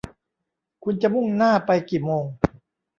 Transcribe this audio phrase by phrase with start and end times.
[0.83, 2.25] คุณจะมุ่งหน้าไปกี่โมง